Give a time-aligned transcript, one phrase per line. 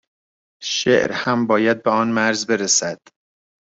[0.63, 2.99] شعر هم باید به آن مرز برسد